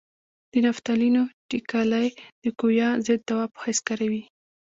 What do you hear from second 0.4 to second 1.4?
د نفتالینو